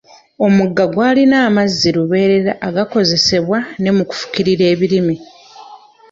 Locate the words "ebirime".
4.73-5.15